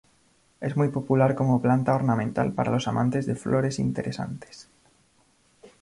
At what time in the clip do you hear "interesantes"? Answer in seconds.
3.77-4.67